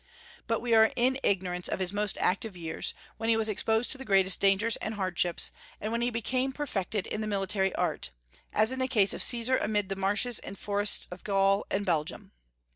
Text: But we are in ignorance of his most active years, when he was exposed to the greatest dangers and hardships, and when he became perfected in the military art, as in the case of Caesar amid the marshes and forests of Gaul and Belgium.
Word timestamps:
But 0.47 0.61
we 0.61 0.73
are 0.73 0.91
in 0.95 1.19
ignorance 1.21 1.67
of 1.67 1.77
his 1.77 1.93
most 1.93 2.17
active 2.19 2.57
years, 2.57 2.95
when 3.17 3.29
he 3.29 3.37
was 3.37 3.47
exposed 3.47 3.91
to 3.91 3.99
the 3.99 4.03
greatest 4.03 4.39
dangers 4.39 4.75
and 4.77 4.95
hardships, 4.95 5.51
and 5.79 5.91
when 5.91 6.01
he 6.01 6.09
became 6.09 6.51
perfected 6.53 7.05
in 7.05 7.21
the 7.21 7.27
military 7.27 7.75
art, 7.75 8.09
as 8.51 8.71
in 8.71 8.79
the 8.79 8.87
case 8.87 9.13
of 9.13 9.21
Caesar 9.21 9.57
amid 9.57 9.89
the 9.89 9.95
marshes 9.95 10.39
and 10.39 10.57
forests 10.57 11.07
of 11.11 11.23
Gaul 11.23 11.67
and 11.69 11.85
Belgium. 11.85 12.31